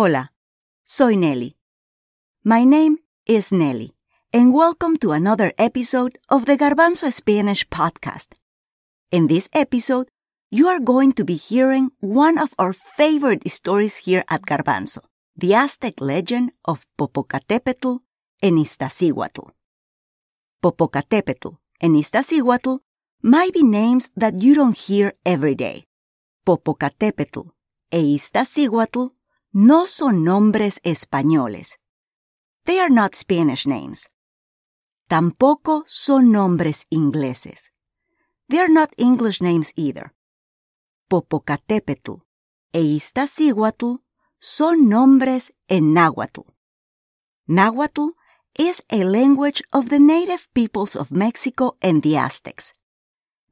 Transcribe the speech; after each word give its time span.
Hola, 0.00 0.32
soy 0.86 1.14
Nelly. 1.14 1.56
My 2.42 2.64
name 2.64 2.96
is 3.26 3.52
Nelly, 3.52 3.92
and 4.32 4.54
welcome 4.54 4.96
to 4.96 5.12
another 5.12 5.52
episode 5.58 6.16
of 6.30 6.46
the 6.46 6.56
Garbanzo 6.56 7.12
Spanish 7.12 7.68
podcast. 7.68 8.28
In 9.12 9.26
this 9.26 9.50
episode, 9.52 10.08
you 10.50 10.68
are 10.68 10.80
going 10.80 11.12
to 11.12 11.22
be 11.22 11.34
hearing 11.34 11.90
one 12.00 12.38
of 12.38 12.54
our 12.58 12.72
favorite 12.72 13.46
stories 13.50 13.98
here 14.08 14.24
at 14.30 14.46
Garbanzo, 14.46 15.00
the 15.36 15.52
Aztec 15.52 16.00
legend 16.00 16.52
of 16.64 16.86
Popocatépetl 16.98 18.00
and 18.40 18.56
Iztaccíhuatl. 18.56 19.50
Popocatépetl 20.64 21.58
and 21.82 21.94
Iztaccíhuatl 21.96 22.78
might 23.22 23.52
be 23.52 23.62
names 23.62 24.08
that 24.16 24.40
you 24.40 24.54
don't 24.54 24.78
hear 24.78 25.12
every 25.26 25.54
day. 25.54 25.84
Popocatépetl 26.46 27.50
e 27.92 28.16
Iztaccíhuatl 28.16 29.10
no 29.52 29.86
son 29.86 30.24
nombres 30.24 30.80
españoles. 30.84 31.78
They 32.64 32.78
are 32.78 32.90
not 32.90 33.14
Spanish 33.14 33.66
names. 33.66 34.08
Tampoco 35.08 35.82
son 35.88 36.30
nombres 36.30 36.86
ingleses. 36.88 37.72
They 38.48 38.60
are 38.60 38.68
not 38.68 38.92
English 38.96 39.40
names 39.40 39.72
either. 39.74 40.14
Popocatépetl 41.08 42.22
e 42.72 42.80
Iztaccíhuatl 42.80 43.98
son 44.38 44.88
nombres 44.88 45.52
en 45.68 45.94
náhuatl. 45.94 46.42
Náhuatl 47.48 48.10
is 48.56 48.84
a 48.90 49.02
language 49.02 49.62
of 49.72 49.88
the 49.88 49.98
native 49.98 50.46
peoples 50.54 50.94
of 50.94 51.10
Mexico 51.10 51.76
and 51.82 52.02
the 52.02 52.16
Aztecs. 52.16 52.72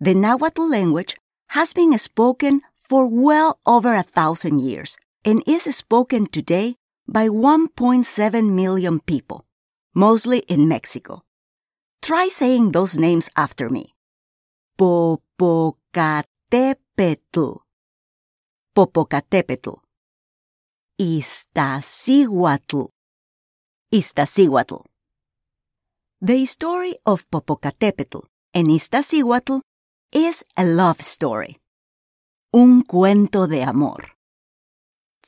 The 0.01 0.15
Nahuatl 0.15 0.69
language 0.71 1.17
has 1.49 1.73
been 1.73 1.99
spoken 1.99 2.61
for 2.77 3.09
well 3.09 3.59
over 3.67 3.97
a 3.97 4.05
thousand 4.05 4.61
years 4.61 4.97
and 5.25 5.43
is 5.47 5.65
spoken 5.75 6.27
today 6.27 6.77
by 7.07 7.29
1.7 7.29 8.53
million 8.53 9.01
people, 9.01 9.47
mostly 9.95 10.41
in 10.49 10.69
Mexico. 10.69 11.23
Try 12.03 12.29
saying 12.29 12.73
those 12.73 12.99
names 12.99 13.31
after 13.37 13.71
me. 13.71 13.95
Popocatépetl. 14.79 17.61
Popocatépetl. 18.77 19.79
Iztaccíhuatl. 21.01 22.91
Iztaccíhuatl. 23.93 24.85
The 26.21 26.45
story 26.47 26.97
of 27.07 27.31
Popocatépetl 27.31 28.23
and 28.53 28.69
Iztaccíhuatl 28.69 29.61
is 30.13 30.45
a 30.57 30.65
love 30.65 31.01
story. 31.01 31.57
Un 32.53 32.83
cuento 32.83 33.47
de 33.47 33.63
amor. 33.63 34.18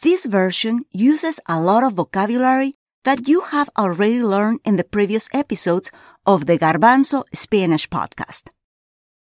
This 0.03 0.25
version 0.25 0.87
uses 0.93 1.41
a 1.45 1.61
lot 1.61 1.85
of 1.85 1.93
vocabulary 1.93 2.75
that 3.05 3.29
you 3.29 3.43
have 3.43 3.69
already 3.77 4.23
learned 4.23 4.61
in 4.65 4.77
the 4.77 4.85
previous 4.85 5.29
episodes 5.31 5.91
of 6.25 6.47
the 6.47 6.57
Garbanzo 6.57 7.25
Spanish 7.35 7.87
podcast. 7.87 8.49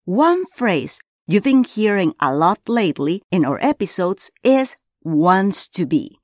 One 0.04 0.46
phrase 0.46 1.00
you've 1.26 1.42
been 1.42 1.64
hearing 1.64 2.14
a 2.20 2.32
lot 2.32 2.60
lately 2.68 3.22
in 3.32 3.44
our 3.44 3.58
episodes 3.60 4.30
is 4.44 4.76
wants 5.02 5.66
to 5.70 5.84
be. 5.84 6.20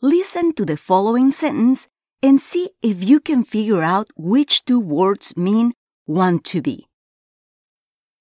Listen 0.00 0.52
to 0.52 0.64
the 0.64 0.76
following 0.76 1.32
sentence 1.32 1.88
and 2.22 2.40
see 2.40 2.70
if 2.80 3.02
you 3.02 3.18
can 3.18 3.42
figure 3.42 3.82
out 3.82 4.06
which 4.16 4.64
two 4.66 4.78
words 4.78 5.36
mean 5.36 5.72
want 6.06 6.44
to 6.44 6.62
be. 6.62 6.86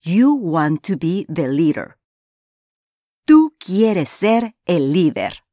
You 0.01 0.33
want 0.33 0.81
to 0.83 0.97
be 0.97 1.27
the 1.29 1.47
leader. 1.47 1.95
Tú 3.25 3.55
quieres 3.57 4.09
ser 4.09 4.53
el 4.65 4.91
líder. 4.91 5.43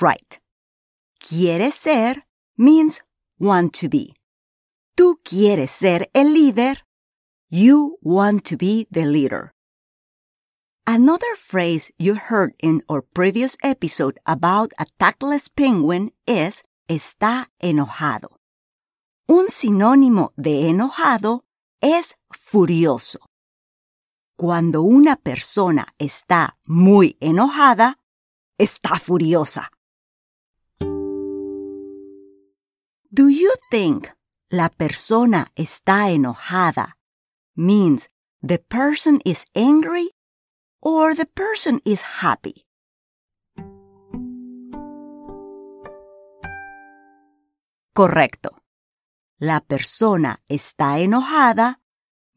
Right. 0.00 0.40
Quieres 1.18 1.74
ser 1.74 2.24
means 2.56 3.02
want 3.38 3.74
to 3.80 3.90
be. 3.90 4.14
Tú 4.96 5.20
quieres 5.22 5.70
ser 5.70 6.08
el 6.14 6.32
líder. 6.32 6.86
You 7.50 7.98
want 8.00 8.44
to 8.46 8.56
be 8.56 8.86
the 8.90 9.04
leader. 9.04 9.52
Another 10.86 11.36
phrase 11.36 11.92
you 11.98 12.14
heard 12.14 12.54
in 12.58 12.82
our 12.88 13.02
previous 13.02 13.58
episode 13.62 14.18
about 14.24 14.72
a 14.78 14.86
tactless 14.98 15.50
penguin 15.50 16.12
is 16.26 16.62
está 16.88 17.50
enojado. 17.60 18.38
Un 19.28 19.50
sinónimo 19.50 20.32
de 20.36 20.70
enojado 20.70 21.43
es 21.84 22.16
furioso. 22.30 23.18
Cuando 24.36 24.82
una 24.82 25.16
persona 25.16 25.86
está 25.98 26.56
muy 26.64 27.18
enojada, 27.20 28.00
está 28.58 28.98
furiosa. 28.98 29.70
Do 33.10 33.28
you 33.28 33.52
think 33.70 34.08
la 34.50 34.70
persona 34.70 35.52
está 35.56 36.10
enojada 36.10 36.96
means 37.54 38.08
the 38.42 38.58
person 38.58 39.20
is 39.26 39.44
angry 39.54 40.12
or 40.80 41.14
the 41.14 41.26
person 41.26 41.82
is 41.84 42.02
happy? 42.22 42.64
Correcto. 47.92 48.63
La 49.44 49.60
persona 49.60 50.38
está 50.48 51.00
enojada 51.00 51.78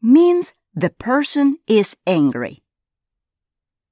means 0.02 0.52
the 0.74 0.90
person 0.90 1.54
is 1.66 1.96
angry. 2.06 2.62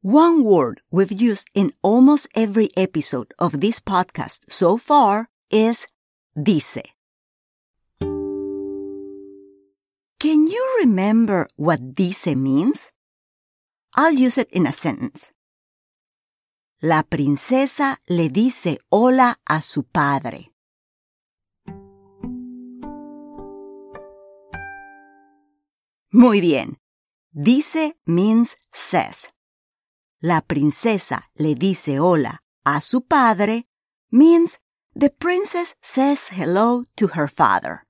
One 0.03 0.45
word 0.45 0.83
we've 0.91 1.11
used 1.11 1.49
in 1.55 1.73
almost 1.81 2.29
every 2.35 2.69
episode 2.77 3.33
of 3.39 3.63
this 3.63 3.81
podcast 3.81 4.41
so 4.51 4.77
far 4.77 5.31
is 5.51 5.87
dice. 6.37 6.93
Can 10.21 10.47
you 10.47 10.77
remember 10.81 11.47
what 11.57 11.95
dice 11.95 12.37
means? 12.37 12.91
I'll 13.95 14.13
use 14.13 14.37
it 14.37 14.51
in 14.51 14.67
a 14.67 14.73
sentence. 14.73 15.33
La 16.83 17.03
princesa 17.03 17.97
le 18.11 18.29
dice 18.29 18.77
hola 18.91 19.39
a 19.49 19.63
su 19.63 19.85
padre. 19.85 20.53
Muy 26.13 26.41
bien. 26.41 26.79
Dice 27.33 27.95
means 28.07 28.57
says. 28.73 29.31
La 30.23 30.41
princesa 30.41 31.25
le 31.39 31.55
dice 31.55 31.99
hola 31.99 32.41
a 32.65 32.81
su 32.81 33.01
padre 33.01 33.67
means 34.11 34.59
the 34.95 35.11
princess 35.11 35.75
says 35.83 36.29
hello 36.29 36.85
to 36.97 37.09
her 37.09 37.29
father. 37.29 37.85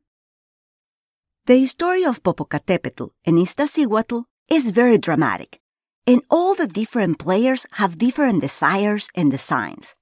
The 1.46 1.64
story 1.66 2.04
of 2.04 2.22
Popocatépetl 2.22 3.10
and 3.24 3.38
Iztaccíhuatl 3.38 4.24
is 4.50 4.72
very 4.72 4.98
dramatic, 4.98 5.60
and 6.06 6.22
all 6.28 6.54
the 6.54 6.66
different 6.66 7.18
players 7.18 7.66
have 7.72 7.98
different 7.98 8.40
desires 8.40 9.08
and 9.14 9.30
designs. 9.30 9.94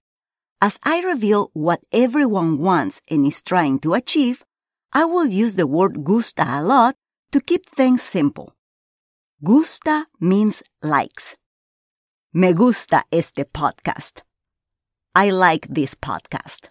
As 0.63 0.81
I 0.83 1.03
reveal 1.03 1.51
what 1.53 1.85
everyone 1.93 2.59
wants 2.59 3.03
and 3.11 3.27
is 3.27 3.43
trying 3.43 3.79
to 3.81 3.93
achieve, 3.93 4.45
I 4.93 5.05
will 5.05 5.27
use 5.27 5.57
the 5.57 5.67
word 5.67 6.05
gusta 6.05 6.45
a 6.49 6.63
lot 6.63 6.97
to 7.35 7.41
keep 7.41 7.67
things 7.67 8.01
simple. 8.01 8.55
Gusta 9.43 10.07
means 10.21 10.63
likes. 10.83 11.35
Me 12.33 12.53
gusta 12.53 13.03
este 13.11 13.45
podcast. 13.45 14.23
I 15.17 15.33
like 15.33 15.67
this 15.69 15.97
podcast. 15.97 16.69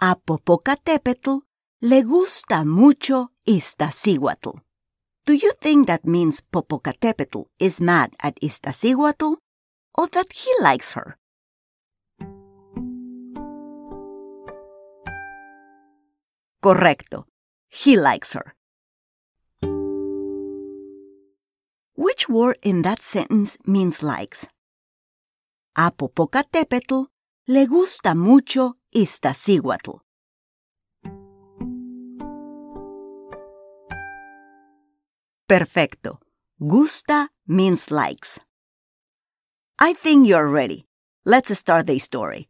A 0.00 0.16
Popocatépetl 0.16 1.40
le 1.82 2.02
gusta 2.02 2.64
mucho 2.64 3.28
Iztaccíhuatl. 3.46 4.58
Do 5.26 5.34
you 5.34 5.52
think 5.60 5.86
that 5.88 6.06
means 6.06 6.40
Popocatépetl 6.50 7.44
is 7.58 7.82
mad 7.82 8.14
at 8.22 8.40
Iztaccíhuatl 8.40 9.36
or 9.98 10.08
that 10.08 10.32
he 10.32 10.50
likes 10.62 10.94
her? 10.94 11.18
Correcto. 16.62 17.26
He 17.74 17.96
likes 17.96 18.34
her. 18.34 18.54
Which 21.96 22.28
word 22.28 22.58
in 22.62 22.82
that 22.82 23.02
sentence 23.02 23.56
means 23.66 24.02
likes? 24.02 24.46
A 25.74 25.90
Popocatépetl 25.90 27.06
le 27.48 27.66
gusta 27.66 28.14
mucho 28.14 28.76
Iztaccíhuatl. 28.94 30.00
Perfecto. 35.48 36.18
Gusta 36.58 37.28
means 37.46 37.90
likes. 37.90 38.38
I 39.78 39.94
think 39.94 40.28
you're 40.28 40.48
ready. 40.48 40.84
Let's 41.24 41.56
start 41.58 41.86
the 41.86 41.98
story. 41.98 42.48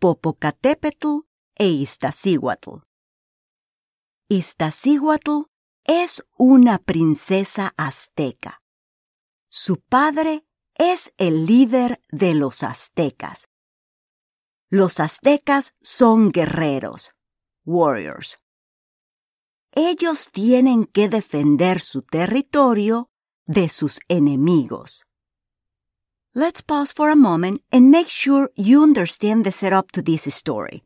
Popocatépetl 0.00 1.20
e 1.58 1.82
Iztaccíhuatl. 1.82 2.80
Iztaccíhuatl 4.32 5.50
es 5.84 6.24
una 6.38 6.78
princesa 6.78 7.74
azteca. 7.76 8.62
Su 9.48 9.80
padre 9.80 10.46
es 10.76 11.12
el 11.16 11.46
líder 11.46 12.00
de 12.12 12.34
los 12.34 12.62
aztecas. 12.62 13.48
Los 14.68 15.00
aztecas 15.00 15.74
son 15.82 16.30
guerreros, 16.30 17.16
warriors. 17.64 18.38
Ellos 19.72 20.28
tienen 20.30 20.84
que 20.84 21.08
defender 21.08 21.80
su 21.80 22.02
territorio 22.02 23.10
de 23.46 23.68
sus 23.68 23.98
enemigos. 24.06 25.06
Let's 26.34 26.62
pause 26.62 26.92
for 26.94 27.10
a 27.10 27.16
moment 27.16 27.62
and 27.72 27.90
make 27.90 28.06
sure 28.06 28.52
you 28.54 28.84
understand 28.84 29.42
the 29.42 29.50
setup 29.50 29.90
to 29.90 30.00
this 30.00 30.28
story. 30.28 30.84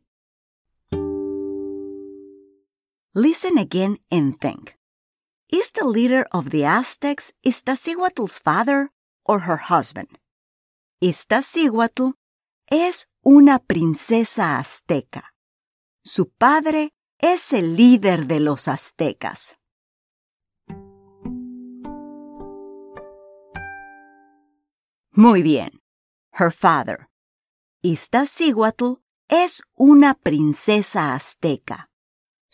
Listen 3.17 3.57
again 3.57 3.97
and 4.11 4.37
think. 4.41 4.75
Is 5.49 5.71
the 5.71 5.85
leader 5.85 6.25
of 6.33 6.49
the 6.49 6.65
Aztecs 6.65 7.31
Iztaccíhuatl's 7.45 8.39
father 8.39 8.89
or 9.23 9.47
her 9.47 9.55
husband? 9.55 10.19
Iztaccíhuatl 11.01 12.11
es 12.69 13.05
una 13.23 13.59
princesa 13.59 14.57
azteca. 14.59 15.31
Su 16.03 16.27
padre 16.37 16.89
es 17.17 17.53
el 17.53 17.77
líder 17.77 18.27
de 18.27 18.41
los 18.41 18.67
aztecas. 18.67 19.55
Muy 25.15 25.41
bien. 25.41 25.79
Her 26.33 26.51
father. 26.51 27.07
Iztaccíhuatl 27.81 28.95
es 29.29 29.61
una 29.77 30.15
princesa 30.15 31.15
azteca. 31.15 31.89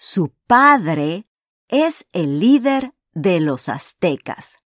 Su 0.03 0.33
padre 0.47 1.25
es 1.67 2.07
el 2.11 2.39
líder 2.39 2.95
de 3.13 3.39
los 3.39 3.69
aztecas. 3.69 4.57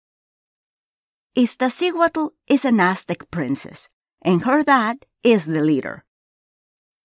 Iztaccíhuatl 1.33 2.27
is 2.47 2.63
an 2.63 2.79
Aztec 2.79 3.29
princess, 3.29 3.89
and 4.21 4.45
her 4.45 4.63
dad 4.63 4.99
is 5.23 5.43
the 5.43 5.61
leader. 5.61 6.05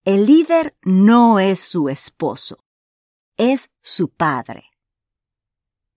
El 0.04 0.26
líder 0.26 0.76
no 0.84 1.40
es 1.40 1.58
su 1.58 1.88
esposo, 1.88 2.58
es 3.36 3.68
su 3.82 4.10
padre. 4.10 4.70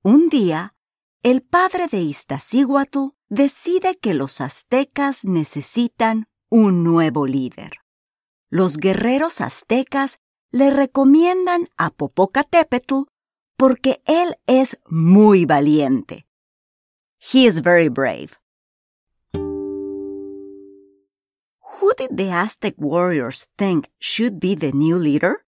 Un 0.01 0.29
día, 0.29 0.73
el 1.21 1.43
padre 1.43 1.87
de 1.87 2.01
Iztaccíhuatl 2.01 3.09
decide 3.29 3.99
que 3.99 4.15
los 4.15 4.41
aztecas 4.41 5.23
necesitan 5.23 6.29
un 6.49 6.83
nuevo 6.83 7.27
líder. 7.27 7.73
Los 8.49 8.77
guerreros 8.77 9.39
aztecas 9.39 10.19
le 10.53 10.69
recomiendan 10.69 11.67
a 11.77 11.89
Popocatépetl 11.89 13.05
porque 13.57 14.03
él 14.05 14.37
es 14.45 14.79
muy 14.87 15.45
valiente. 15.45 16.27
He 17.17 17.47
is 17.47 17.61
very 17.63 17.89
brave. 17.89 18.37
Who 21.81 21.93
did 21.97 22.15
the 22.15 22.31
Aztec 22.31 22.75
warriors 22.77 23.47
think 23.57 23.89
should 23.99 24.39
be 24.39 24.55
the 24.55 24.71
new 24.73 24.99
leader? 24.99 25.43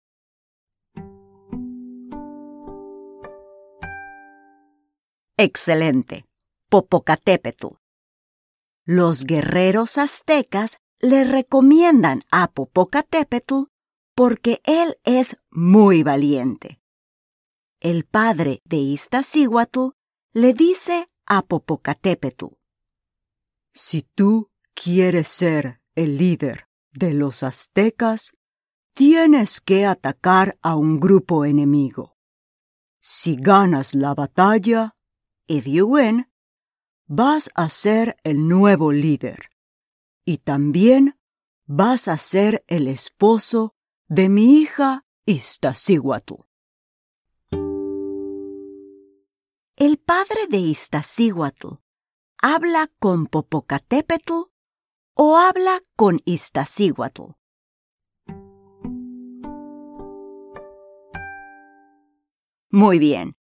Excelente. 5.37 6.25
Popocatépetl. 6.71 7.77
Los 8.87 9.25
guerreros 9.25 9.99
aztecas 9.99 10.79
le 11.01 11.25
recomiendan 11.25 12.23
a 12.31 12.51
Popocatépetl 12.53 13.65
porque 14.15 14.61
él 14.65 14.97
es 15.05 15.37
muy 15.51 16.03
valiente. 16.03 16.81
El 17.81 18.05
padre 18.05 18.63
de 18.65 18.77
Iztaccíhuatl 18.77 19.91
le 20.33 20.55
dice 20.55 21.07
a 21.27 21.43
Popocatépetl: 21.43 22.47
Si 23.73 24.03
tú 24.15 24.51
quieres 24.75 25.29
ser 25.29 25.81
el 25.95 26.17
líder 26.17 26.69
de 26.93 27.13
los 27.13 27.43
aztecas, 27.43 28.33
tienes 28.95 29.61
que 29.61 29.87
atacar 29.87 30.57
a 30.63 30.77
un 30.77 31.01
grupo 31.01 31.45
enemigo. 31.45 32.17
Si 33.01 33.37
ganas 33.37 33.95
la 33.95 34.15
batalla, 34.15 34.97
if 35.47 35.67
you 35.67 35.87
win, 35.87 36.29
vas 37.07 37.51
a 37.55 37.69
ser 37.69 38.17
el 38.25 38.49
nuevo 38.49 38.93
líder 38.93 39.51
y 40.25 40.39
también 40.39 41.19
vas 41.67 42.09
a 42.09 42.17
ser 42.17 42.65
el 42.67 42.89
esposo 42.89 43.75
de 44.09 44.29
mi 44.29 44.61
hija 44.61 45.07
Iztaccíhuatl. 45.25 46.35
El 49.77 49.99
padre 49.99 50.47
de 50.51 50.59
Iztaccíhuatl 50.59 51.79
habla 52.43 52.91
con 52.99 53.27
Popocatépetl 53.27 54.33
o 55.15 55.39
habla 55.39 55.81
con 55.97 56.21
Iztaccíhuatl. 56.27 57.23
Muy 62.71 62.99
bien. 62.99 63.37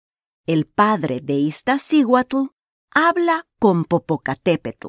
El 0.47 0.67
padre 0.67 1.21
de 1.23 1.35
Iztaccíhuatl 1.35 2.53
habla 2.91 3.47
con 3.59 3.85
Popocatépetl. 3.85 4.89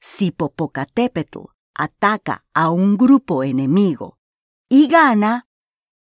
Si 0.00 0.30
Popocatépetl 0.30 1.40
ataca 1.74 2.44
a 2.54 2.70
un 2.70 2.96
grupo 2.96 3.42
enemigo 3.42 4.19
y 4.70 4.86
gana, 4.86 5.46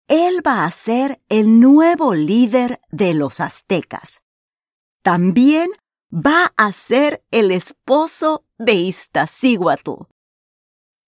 él 0.08 0.42
va 0.46 0.66
a 0.66 0.72
ser 0.72 1.22
el 1.30 1.60
nuevo 1.60 2.14
líder 2.16 2.82
de 2.92 3.14
los 3.14 3.40
aztecas. 3.40 4.20
También 5.04 5.70
va 6.12 6.52
a 6.58 6.72
ser 6.72 7.24
el 7.32 7.52
esposo 7.52 8.44
de 8.58 8.74
Iztaccíhuatl. 8.74 10.08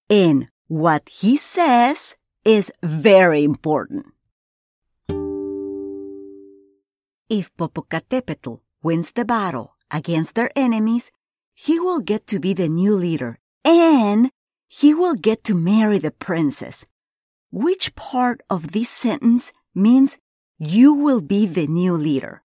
And 0.10 0.50
what 0.68 1.10
he 1.22 1.36
says 1.36 2.16
is 2.46 2.72
very 2.82 3.44
important. 3.44 4.06
If 7.30 7.52
Popocatépetl 7.58 8.62
wins 8.84 9.12
the 9.12 9.26
battle 9.26 9.76
against 9.92 10.36
their 10.36 10.52
enemies, 10.56 11.12
he 11.54 11.80
will 11.80 12.00
get 12.00 12.28
to 12.28 12.40
be 12.40 12.54
the 12.54 12.70
new 12.70 12.96
leader 12.96 13.40
and 13.66 14.30
he 14.68 14.94
will 14.94 15.16
get 15.16 15.44
to 15.46 15.56
marry 15.56 15.98
the 15.98 16.12
princess. 16.12 16.86
Which 17.52 17.96
part 17.96 18.42
of 18.50 18.74
this 18.74 18.90
sentence 18.90 19.54
means 19.74 20.18
you 20.60 20.94
will 20.94 21.22
be 21.22 21.46
the 21.46 21.66
new 21.66 21.96
leader? 21.96 22.44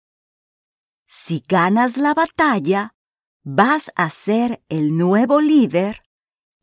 Si 1.06 1.44
ganas 1.48 1.98
la 1.98 2.16
batalla, 2.16 2.96
vas 3.44 3.92
a 3.96 4.10
ser 4.10 4.60
el 4.70 4.98
nuevo 4.98 5.40
líder 5.40 6.02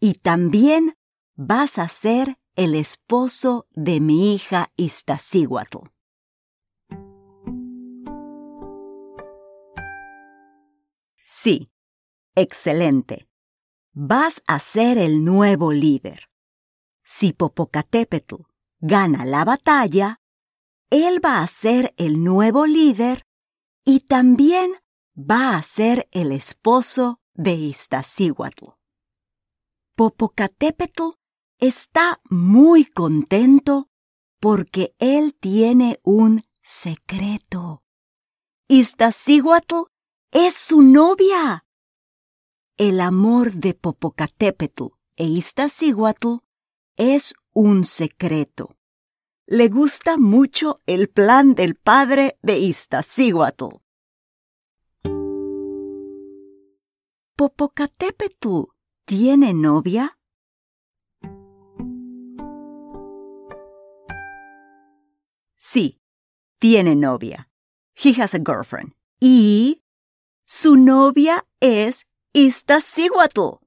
y 0.01 0.15
también 0.15 0.95
vas 1.37 1.79
a 1.79 1.89
ser 1.89 2.37
el 2.57 2.75
esposo 2.75 3.67
de 3.71 4.01
mi 4.01 4.35
hija 4.35 4.69
Iztaccíhuatl. 4.77 5.89
Sí, 11.25 11.71
excelente. 12.35 13.29
Vas 13.93 14.43
a 14.49 14.59
ser 14.59 14.99
el 14.99 15.25
nuevo 15.25 15.73
líder. 15.73 16.29
Si 17.05 17.33
Popocatépetl 17.33 18.37
gana 18.81 19.25
la 19.25 19.45
batalla, 19.45 20.21
él 20.91 21.25
va 21.25 21.43
a 21.43 21.47
ser 21.47 21.95
el 21.97 22.25
nuevo 22.25 22.67
líder 22.67 23.27
y 23.85 24.01
también 24.01 24.73
va 25.17 25.57
a 25.57 25.63
ser 25.63 26.09
el 26.13 26.33
esposo 26.33 27.21
de 27.35 27.53
Iztaccíhuatl. 27.55 28.71
Popocatépetl 29.97 31.03
está 31.59 32.21
muy 32.31 32.85
contento 32.85 33.91
porque 34.41 34.95
él 34.99 35.35
tiene 35.35 36.01
un 36.03 36.43
secreto. 36.63 37.83
Iztaccíhuatl 38.69 39.85
es 40.31 40.57
su 40.57 40.83
novia. 40.83 41.65
El 42.77 43.01
amor 43.01 43.53
de 43.53 43.75
Popocatépetl 43.75 44.85
e 45.17 45.27
Iztaccíhuatl 45.27 46.39
es 46.97 47.35
un 47.53 47.85
secreto. 47.85 48.77
Le 49.47 49.69
gusta 49.69 50.17
mucho 50.17 50.81
el 50.87 51.09
plan 51.09 51.55
del 51.55 51.75
padre 51.75 52.39
de 52.43 52.59
Iztaccíhuatl. 52.59 53.81
¿Popocatépetl 57.37 58.63
tiene 59.05 59.53
novia? 59.53 60.19
Sí, 65.57 66.01
tiene 66.59 66.95
novia. 66.95 67.51
He 67.95 68.13
has 68.21 68.35
a 68.35 68.39
girlfriend. 68.39 68.95
Y 69.21 69.83
su 70.47 70.77
novia 70.77 71.47
es 71.61 72.07
Iztaccíhuatl. 72.33 73.61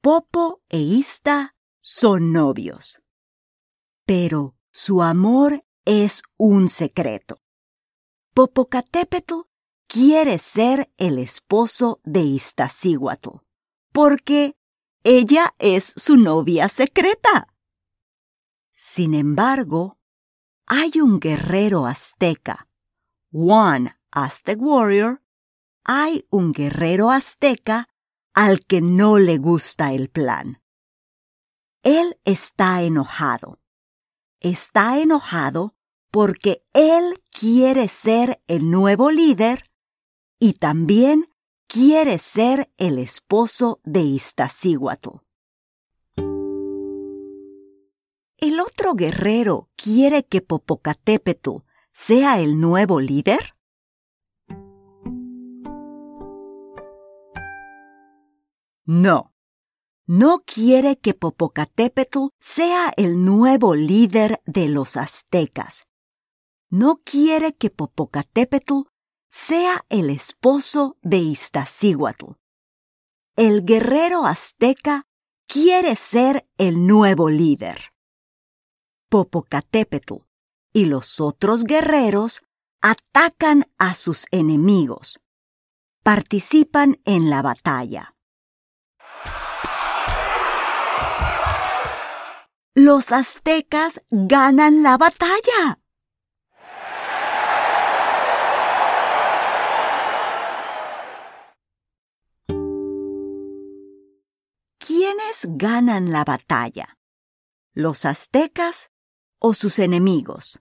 Popo 0.00 0.62
e 0.68 0.78
Ista 0.78 1.56
son 1.90 2.32
novios. 2.32 3.00
Pero 4.04 4.54
su 4.70 5.02
amor 5.02 5.64
es 5.86 6.22
un 6.36 6.68
secreto. 6.68 7.40
Popocatépetl 8.34 9.46
quiere 9.86 10.38
ser 10.38 10.92
el 10.98 11.18
esposo 11.18 12.02
de 12.04 12.20
Iztaccíhuatl, 12.20 13.38
porque 13.90 14.54
ella 15.02 15.54
es 15.58 15.94
su 15.96 16.18
novia 16.18 16.68
secreta. 16.68 17.54
Sin 18.70 19.14
embargo, 19.14 19.98
hay 20.66 21.00
un 21.00 21.18
guerrero 21.18 21.86
azteca, 21.86 22.68
one 23.32 23.96
Aztec 24.10 24.60
warrior, 24.60 25.22
hay 25.84 26.26
un 26.28 26.52
guerrero 26.52 27.10
azteca 27.10 27.88
al 28.34 28.66
que 28.66 28.82
no 28.82 29.18
le 29.18 29.38
gusta 29.38 29.94
el 29.94 30.10
plan. 30.10 30.60
Él 31.82 32.18
está 32.24 32.82
enojado. 32.82 33.60
Está 34.40 34.98
enojado 34.98 35.74
porque 36.10 36.62
él 36.72 37.20
quiere 37.30 37.88
ser 37.88 38.42
el 38.46 38.70
nuevo 38.70 39.10
líder 39.10 39.64
y 40.38 40.54
también 40.54 41.28
quiere 41.66 42.18
ser 42.18 42.72
el 42.78 42.98
esposo 42.98 43.80
de 43.84 44.00
Iztaccíhuatl. 44.00 45.18
¿El 48.38 48.60
otro 48.60 48.94
guerrero 48.94 49.68
quiere 49.76 50.24
que 50.24 50.40
Popocatépetl 50.40 51.58
sea 51.92 52.40
el 52.40 52.60
nuevo 52.60 53.00
líder? 53.00 53.56
No, 58.84 59.34
no 60.08 60.42
quiere 60.46 60.96
que 60.96 61.12
Popocatépetl 61.12 62.28
sea 62.40 62.94
el 62.96 63.26
nuevo 63.26 63.74
líder 63.74 64.40
de 64.46 64.68
los 64.68 64.96
aztecas. 64.96 65.84
No 66.70 67.02
quiere 67.04 67.54
que 67.54 67.68
Popocatépetl 67.68 68.88
sea 69.28 69.84
el 69.90 70.08
esposo 70.08 70.96
de 71.02 71.18
Iztaccíhuatl. 71.18 72.32
El 73.36 73.66
guerrero 73.66 74.24
azteca 74.24 75.04
quiere 75.46 75.94
ser 75.94 76.48
el 76.56 76.86
nuevo 76.86 77.28
líder. 77.28 77.92
Popocatépetl 79.10 80.14
y 80.72 80.86
los 80.86 81.20
otros 81.20 81.64
guerreros 81.64 82.40
atacan 82.80 83.66
a 83.76 83.94
sus 83.94 84.24
enemigos. 84.30 85.20
Participan 86.02 86.98
en 87.04 87.28
la 87.28 87.42
batalla. 87.42 88.14
Los 92.80 93.10
aztecas 93.10 94.00
ganan 94.08 94.84
la 94.84 94.96
batalla. 94.96 95.80
¿Quiénes 104.78 105.48
ganan 105.56 106.12
la 106.12 106.22
batalla? 106.22 106.96
¿Los 107.74 108.04
aztecas 108.04 108.92
o 109.40 109.54
sus 109.54 109.80
enemigos? 109.80 110.60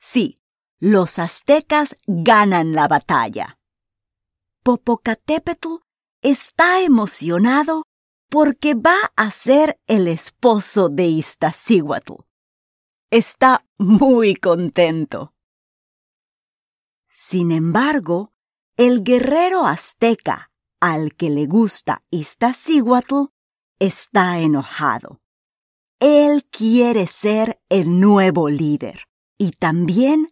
Sí, 0.00 0.38
los 0.80 1.18
aztecas 1.18 1.96
ganan 2.06 2.74
la 2.74 2.88
batalla. 2.88 3.58
Popocatépetl 4.62 5.83
está 6.24 6.80
emocionado 6.80 7.84
porque 8.30 8.74
va 8.74 8.96
a 9.14 9.30
ser 9.30 9.78
el 9.86 10.08
esposo 10.08 10.88
de 10.88 11.04
Iztaccíhuatl. 11.06 12.14
Está 13.10 13.66
muy 13.78 14.34
contento. 14.34 15.34
Sin 17.10 17.52
embargo, 17.52 18.32
el 18.78 19.04
guerrero 19.04 19.66
azteca 19.66 20.50
al 20.80 21.14
que 21.14 21.28
le 21.28 21.46
gusta 21.46 22.00
Iztaccíhuatl 22.10 23.26
está 23.78 24.40
enojado. 24.40 25.20
Él 26.00 26.44
quiere 26.50 27.06
ser 27.06 27.60
el 27.68 28.00
nuevo 28.00 28.48
líder 28.48 29.04
y 29.36 29.50
también 29.52 30.30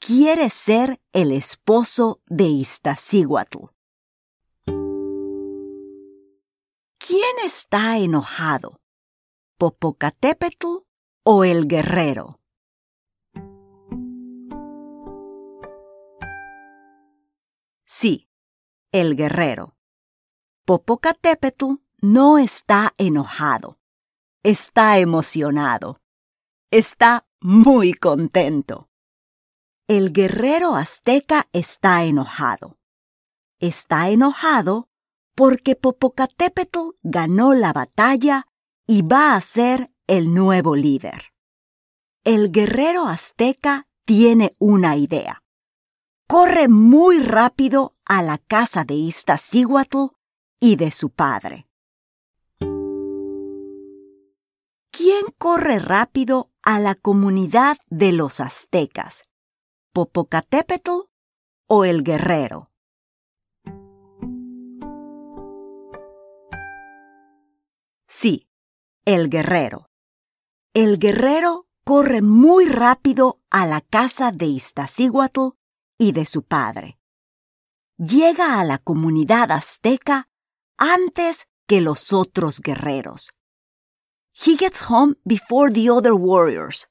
quiere 0.00 0.48
ser 0.48 1.02
el 1.12 1.32
esposo 1.32 2.22
de 2.26 2.44
Iztaccíhuatl. 2.44 3.73
¿Quién 7.16 7.36
está 7.46 7.96
enojado? 7.98 8.80
¿Popocatépetl 9.56 10.66
o 11.22 11.44
el 11.44 11.68
guerrero? 11.68 12.40
Sí, 17.84 18.28
el 18.90 19.14
guerrero. 19.14 19.76
Popocatépetl 20.64 21.74
no 22.02 22.38
está 22.38 22.94
enojado. 22.98 23.78
Está 24.42 24.98
emocionado. 24.98 26.00
Está 26.72 27.28
muy 27.40 27.94
contento. 27.94 28.88
El 29.86 30.12
guerrero 30.12 30.74
azteca 30.74 31.48
está 31.52 32.02
enojado. 32.02 32.76
Está 33.60 34.08
enojado 34.08 34.88
porque 35.34 35.76
Popocatépetl 35.76 36.90
ganó 37.02 37.54
la 37.54 37.72
batalla 37.72 38.46
y 38.86 39.02
va 39.02 39.34
a 39.34 39.40
ser 39.40 39.90
el 40.06 40.34
nuevo 40.34 40.76
líder. 40.76 41.32
El 42.24 42.50
guerrero 42.52 43.06
azteca 43.06 43.86
tiene 44.04 44.54
una 44.58 44.96
idea. 44.96 45.42
Corre 46.26 46.68
muy 46.68 47.18
rápido 47.18 47.96
a 48.04 48.22
la 48.22 48.38
casa 48.38 48.84
de 48.84 48.94
Iztaccíhuatl 48.94 50.14
y 50.60 50.76
de 50.76 50.90
su 50.90 51.10
padre. 51.10 51.66
¿Quién 54.90 55.26
corre 55.38 55.80
rápido 55.80 56.50
a 56.62 56.78
la 56.78 56.94
comunidad 56.94 57.76
de 57.88 58.12
los 58.12 58.40
aztecas? 58.40 59.24
¿Popocatépetl 59.92 60.90
o 61.66 61.84
el 61.84 62.04
guerrero? 62.04 62.70
Sí, 68.16 68.48
el 69.04 69.28
guerrero. 69.28 69.90
El 70.72 71.00
guerrero 71.00 71.66
corre 71.82 72.22
muy 72.22 72.66
rápido 72.66 73.40
a 73.50 73.66
la 73.66 73.80
casa 73.80 74.30
de 74.30 74.46
Iztaccíhuatl 74.46 75.56
y 75.98 76.12
de 76.12 76.24
su 76.24 76.44
padre. 76.44 77.00
Llega 77.98 78.60
a 78.60 78.64
la 78.64 78.78
comunidad 78.78 79.50
azteca 79.50 80.28
antes 80.78 81.48
que 81.66 81.80
los 81.80 82.12
otros 82.12 82.60
guerreros. 82.60 83.32
He 84.32 84.56
gets 84.56 84.84
home 84.88 85.16
before 85.24 85.72
the 85.72 85.90
other 85.90 86.12
warriors. 86.12 86.88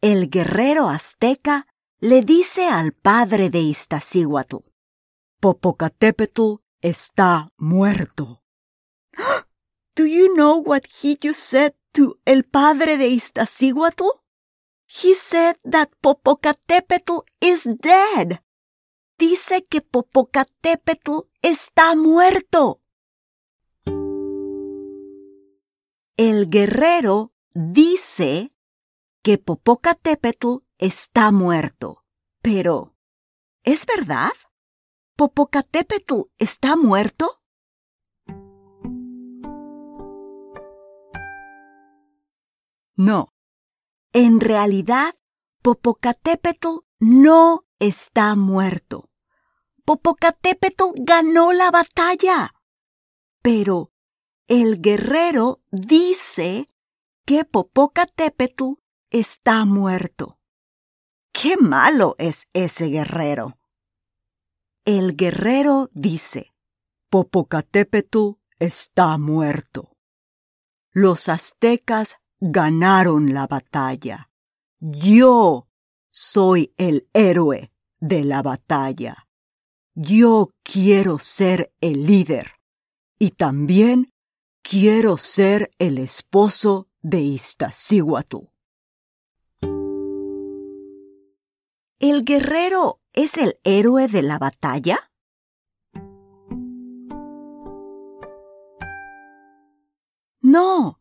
El 0.00 0.30
guerrero 0.30 0.88
azteca 0.88 1.66
le 2.00 2.22
dice 2.22 2.70
al 2.70 2.92
padre 2.92 3.50
de 3.50 3.60
Iztaccíhuatl, 3.60 4.64
Popocatépetl 5.40 6.62
está 6.80 7.52
muerto. 7.58 8.42
Do 9.96 10.04
you 10.04 10.34
know 10.36 10.58
what 10.58 10.84
he 11.00 11.16
just 11.16 11.40
said 11.40 11.74
to 11.94 12.18
el 12.26 12.44
padre 12.44 12.98
de 12.98 13.08
Iztaccíhuatl? 13.08 14.04
He 14.86 15.14
said 15.14 15.56
that 15.64 15.88
Popocatépetl 16.02 17.22
is 17.40 17.64
dead. 17.80 18.42
Dice 19.18 19.64
que 19.64 19.80
Popocatépetl 19.80 21.30
está 21.40 21.96
muerto. 21.96 22.82
El 26.18 26.50
guerrero 26.50 27.32
dice 27.54 28.52
que 29.22 29.38
Popocatépetl 29.38 30.58
está 30.76 31.30
muerto. 31.30 32.04
Pero, 32.42 32.94
¿es 33.64 33.86
verdad? 33.86 34.32
¿Popocatépetl 35.16 36.28
está 36.38 36.76
muerto? 36.76 37.40
No. 42.96 43.34
En 44.12 44.40
realidad, 44.40 45.14
Popocatépetl 45.62 46.68
no 46.98 47.66
está 47.78 48.34
muerto. 48.34 49.10
Popocatépetl 49.84 50.84
ganó 50.96 51.52
la 51.52 51.70
batalla. 51.70 52.54
Pero 53.42 53.92
el 54.48 54.80
guerrero 54.80 55.60
dice 55.70 56.70
que 57.24 57.44
Popocatépetl 57.44 58.80
está 59.10 59.64
muerto. 59.64 60.38
¡Qué 61.32 61.56
malo 61.56 62.14
es 62.18 62.48
ese 62.54 62.86
guerrero! 62.86 63.58
El 64.84 65.16
guerrero 65.16 65.90
dice, 65.92 66.54
Popocatépetl 67.10 68.38
está 68.58 69.18
muerto. 69.18 69.96
Los 70.92 71.28
aztecas 71.28 72.18
ganaron 72.40 73.32
la 73.34 73.46
batalla. 73.46 74.30
Yo 74.80 75.68
soy 76.10 76.74
el 76.76 77.08
héroe 77.12 77.72
de 78.00 78.24
la 78.24 78.42
batalla. 78.42 79.26
Yo 79.94 80.50
quiero 80.62 81.18
ser 81.18 81.72
el 81.80 82.06
líder 82.06 82.52
y 83.18 83.30
también 83.30 84.12
quiero 84.62 85.16
ser 85.16 85.70
el 85.78 85.98
esposo 85.98 86.88
de 87.00 87.20
Iztaccíhuatl. 87.20 88.48
¿El 91.98 92.24
guerrero 92.24 93.00
es 93.14 93.38
el 93.38 93.58
héroe 93.64 94.06
de 94.08 94.22
la 94.22 94.38
batalla? 94.38 95.10
No, 100.42 101.00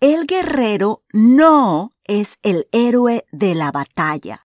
el 0.00 0.26
guerrero 0.26 1.04
no 1.12 1.94
es 2.04 2.38
el 2.42 2.68
héroe 2.72 3.26
de 3.32 3.54
la 3.54 3.72
batalla. 3.72 4.46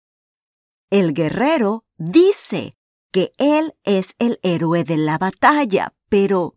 El 0.89 1.13
guerrero 1.13 1.85
dice 1.97 2.77
que 3.11 3.33
él 3.37 3.75
es 3.83 4.15
el 4.19 4.39
héroe 4.43 4.83
de 4.83 4.97
la 4.97 5.17
batalla, 5.17 5.93
pero 6.09 6.55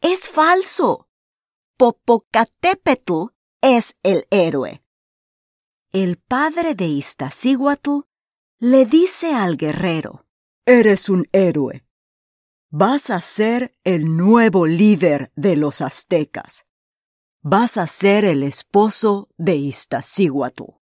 es 0.00 0.28
falso. 0.28 1.08
Popocatépetl 1.76 3.32
es 3.60 3.96
el 4.02 4.26
héroe. 4.30 4.82
El 5.92 6.18
padre 6.18 6.74
de 6.74 6.86
Iztaccíhuatl 6.86 8.00
le 8.58 8.84
dice 8.84 9.32
al 9.32 9.56
guerrero, 9.56 10.26
Eres 10.66 11.08
un 11.08 11.28
héroe. 11.32 11.84
Vas 12.70 13.10
a 13.10 13.20
ser 13.20 13.76
el 13.84 14.16
nuevo 14.16 14.66
líder 14.66 15.30
de 15.36 15.56
los 15.56 15.80
aztecas. 15.80 16.64
Vas 17.46 17.76
a 17.76 17.86
ser 17.86 18.24
el 18.24 18.42
esposo 18.42 19.28
de 19.36 19.54
Iztaccíhuatl. 19.54 20.78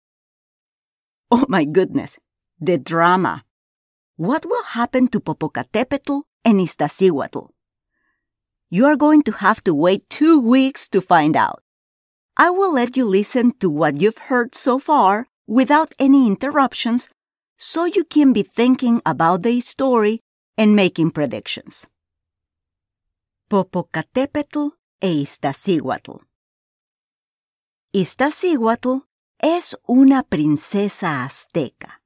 Oh 1.31 1.45
my 1.49 1.65
goodness, 1.65 2.19
the 2.61 2.77
drama. 2.77 3.45
What 4.17 4.45
will 4.45 4.65
happen 4.75 5.07
to 5.11 5.21
Popocatépetl 5.21 6.25
and 6.45 6.61
Iztaccíhuatl? 6.61 7.51
You 8.71 8.87
are 8.87 8.97
going 8.97 9.23
to 9.23 9.33
have 9.35 9.63
to 9.63 9.73
wait 9.73 10.11
two 10.11 10.41
weeks 10.41 10.89
to 10.89 11.01
find 11.01 11.37
out. 11.37 11.63
I 12.37 12.51
will 12.51 12.75
let 12.75 12.97
you 12.97 13.05
listen 13.05 13.53
to 13.61 13.71
what 13.71 14.01
you've 14.01 14.27
heard 14.27 14.57
so 14.57 14.81
far 14.81 15.29
without 15.47 15.95
any 16.01 16.27
interruptions 16.27 17.09
so 17.57 17.85
you 17.85 18.03
can 18.03 18.33
be 18.33 18.43
thinking 18.43 19.01
about 19.07 19.45
the 19.45 19.61
story 19.61 20.23
and 20.57 20.75
making 20.75 21.13
predictions. 21.13 21.87
Popocatépetl 23.49 24.73
e 25.01 25.23
Iztaccíhuatl. 25.23 26.28
Iztaccíhuatl 27.93 28.99
es 29.39 29.79
una 29.87 30.23
princesa 30.23 31.25
azteca. 31.25 32.03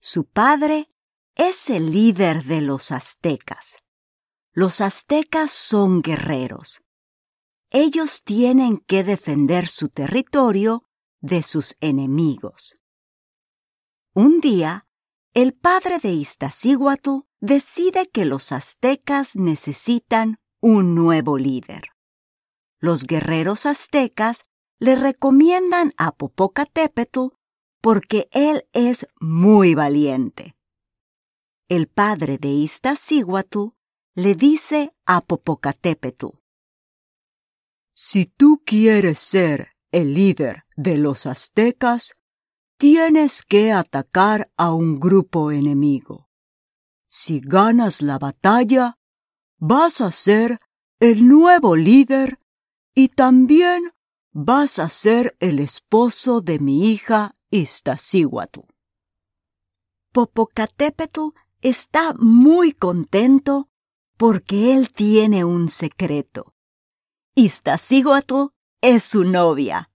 Su 0.00 0.26
padre 0.26 0.86
es 1.34 1.70
el 1.70 1.90
líder 1.90 2.44
de 2.44 2.60
los 2.60 2.92
aztecas. 2.92 3.78
Los 4.52 4.80
aztecas 4.80 5.50
son 5.50 6.02
guerreros. 6.02 6.82
Ellos 7.70 8.22
tienen 8.22 8.78
que 8.78 9.02
defender 9.02 9.66
su 9.66 9.88
territorio 9.88 10.84
de 11.20 11.42
sus 11.42 11.76
enemigos. 11.80 12.76
Un 14.14 14.40
día, 14.40 14.86
el 15.34 15.52
padre 15.52 15.98
de 15.98 16.12
Iztaccíhuatl 16.12 17.26
decide 17.40 18.06
que 18.06 18.24
los 18.24 18.52
aztecas 18.52 19.34
necesitan 19.34 20.38
un 20.60 20.94
nuevo 20.94 21.38
líder. 21.38 21.88
Los 22.78 23.04
guerreros 23.04 23.66
aztecas 23.66 24.46
le 24.78 24.94
recomiendan 24.94 25.92
a 25.96 26.12
Popocatépetl 26.12 27.28
porque 27.80 28.28
él 28.32 28.66
es 28.72 29.06
muy 29.20 29.74
valiente. 29.74 30.56
El 31.68 31.86
padre 31.88 32.38
de 32.38 32.48
Iztaccíhuatl 32.48 33.68
le 34.14 34.34
dice 34.34 34.94
a 35.06 35.20
Popocatépetl: 35.20 36.26
Si 37.94 38.26
tú 38.26 38.62
quieres 38.64 39.18
ser 39.18 39.76
el 39.92 40.14
líder 40.14 40.64
de 40.76 40.98
los 40.98 41.26
aztecas, 41.26 42.14
tienes 42.78 43.42
que 43.42 43.72
atacar 43.72 44.50
a 44.56 44.72
un 44.72 45.00
grupo 45.00 45.50
enemigo. 45.50 46.28
Si 47.08 47.40
ganas 47.40 48.02
la 48.02 48.18
batalla, 48.18 48.98
vas 49.58 50.00
a 50.00 50.12
ser 50.12 50.60
el 51.00 51.26
nuevo 51.26 51.74
líder 51.74 52.38
y 52.94 53.08
también 53.08 53.92
vas 54.32 54.78
a 54.78 54.88
ser 54.88 55.36
el 55.40 55.58
esposo 55.58 56.40
de 56.40 56.58
mi 56.58 56.90
hija 56.90 57.34
Iztaccíhuatl. 57.50 58.60
Popocatépetl 60.12 61.20
está 61.60 62.14
muy 62.18 62.72
contento 62.72 63.68
porque 64.16 64.74
él 64.74 64.92
tiene 64.92 65.44
un 65.44 65.68
secreto. 65.68 66.54
Iztaccíhuatl 67.34 68.52
es 68.80 69.04
su 69.04 69.24
novia. 69.24 69.90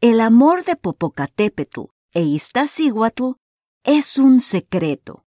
El 0.00 0.20
amor 0.20 0.64
de 0.64 0.76
Popocatépetl 0.76 1.82
e 2.12 2.22
Iztaccíhuatl 2.22 3.32
es 3.84 4.18
un 4.18 4.40
secreto. 4.40 5.24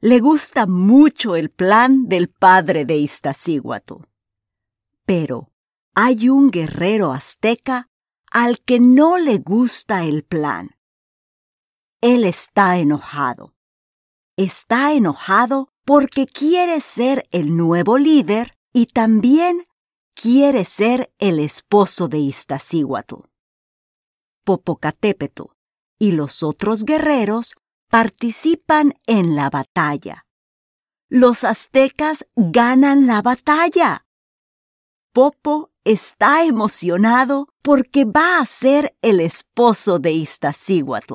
Le 0.00 0.20
gusta 0.20 0.66
mucho 0.66 1.36
el 1.36 1.50
plan 1.50 2.08
del 2.08 2.30
padre 2.30 2.84
de 2.84 2.96
Iztaccíhuatl. 2.96 4.04
Pero 5.04 5.49
hay 6.02 6.30
un 6.30 6.50
guerrero 6.50 7.12
azteca 7.12 7.90
al 8.30 8.62
que 8.62 8.80
no 8.80 9.18
le 9.18 9.36
gusta 9.36 10.04
el 10.04 10.24
plan. 10.24 10.78
Él 12.00 12.24
está 12.24 12.78
enojado. 12.78 13.52
Está 14.38 14.94
enojado 14.94 15.68
porque 15.84 16.24
quiere 16.24 16.80
ser 16.80 17.24
el 17.32 17.54
nuevo 17.54 17.98
líder 17.98 18.56
y 18.72 18.86
también 18.86 19.66
quiere 20.14 20.64
ser 20.64 21.12
el 21.18 21.38
esposo 21.38 22.08
de 22.08 22.16
Iztaccíhuatl. 22.20 23.26
Popocatépetl 24.44 25.52
y 25.98 26.12
los 26.12 26.42
otros 26.42 26.84
guerreros 26.84 27.56
participan 27.90 28.94
en 29.06 29.36
la 29.36 29.50
batalla. 29.50 30.24
Los 31.10 31.44
aztecas 31.44 32.24
ganan 32.36 33.06
la 33.06 33.20
batalla. 33.20 34.06
Popo 35.12 35.69
está 35.84 36.44
emocionado 36.44 37.48
porque 37.62 38.04
va 38.04 38.38
a 38.38 38.46
ser 38.46 38.96
el 39.02 39.20
esposo 39.20 39.98
de 39.98 40.12
Iztaccíhuatl. 40.12 41.14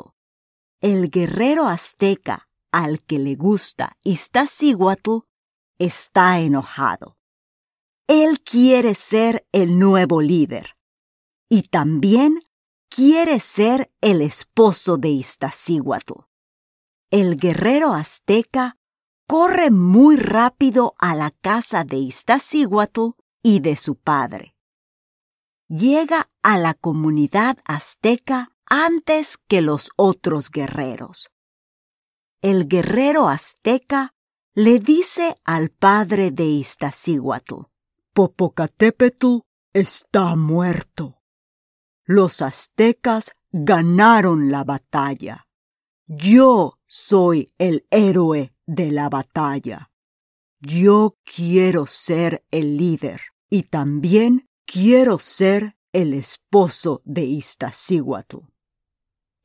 El 0.82 1.10
guerrero 1.10 1.68
azteca 1.68 2.48
al 2.72 3.02
que 3.02 3.20
le 3.20 3.36
gusta 3.36 3.98
Iztaccíhuatl 4.04 5.20
está 5.80 6.40
enojado. 6.40 7.18
Él 8.08 8.42
quiere 8.42 8.96
ser 8.96 9.48
el 9.52 9.80
nuevo 9.80 10.22
líder 10.22 10.76
y 11.50 11.64
también 11.64 12.42
quiere 12.90 13.40
ser 13.40 13.92
el 14.02 14.22
esposo 14.22 14.98
de 14.98 15.10
Iztaccíhuatl. 15.10 16.14
El 17.12 17.38
guerrero 17.38 17.94
azteca 17.94 18.78
corre 19.28 19.72
muy 19.72 20.18
rápido 20.18 20.96
a 20.98 21.16
la 21.16 21.32
casa 21.32 21.84
de 21.84 21.98
Iztaccíhuatl 21.98 23.12
y 23.42 23.60
de 23.60 23.76
su 23.76 23.96
padre. 23.96 24.55
Llega 25.78 26.30
a 26.42 26.58
la 26.58 26.74
comunidad 26.74 27.58
azteca 27.66 28.56
antes 28.66 29.38
que 29.38 29.62
los 29.62 29.90
otros 29.98 30.50
guerreros. 30.50 31.32
El 32.42 32.70
guerrero 32.70 33.28
azteca 33.28 34.14
le 34.54 34.80
dice 34.80 35.36
al 35.44 35.72
padre 35.72 36.32
de 36.32 36.46
Iztaccíhuatl, 36.46 37.64
Popocatépetl 38.14 39.40
está 39.74 40.38
muerto. 40.38 41.22
Los 42.06 42.42
aztecas 42.42 43.32
ganaron 43.52 44.52
la 44.52 44.64
batalla. 44.64 45.46
Yo 46.08 46.80
soy 46.88 47.52
el 47.58 47.86
héroe 47.90 48.54
de 48.66 48.92
la 48.92 49.10
batalla. 49.10 49.92
Yo 50.62 51.18
quiero 51.26 51.86
ser 51.86 52.46
el 52.50 52.78
líder 52.78 53.20
y 53.50 53.64
también 53.64 54.45
quiero 54.66 55.20
ser 55.20 55.78
el 55.94 56.14
esposo 56.14 57.02
de 57.06 57.24
Iztaccíhuatl. 57.24 58.38